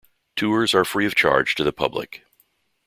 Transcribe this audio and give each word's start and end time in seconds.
Tours 0.35 0.73
are 0.73 0.83
free 0.83 1.05
of 1.05 1.13
charge 1.13 1.53
to 1.53 1.63
the 1.63 1.71
public. 1.71 2.23